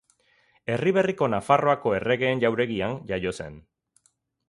Erriberriko 0.75 1.27
Nafarroako 1.35 1.95
Erregeen 1.99 2.43
Jauregian 2.47 3.01
jaio 3.15 3.39
zen. 3.39 3.65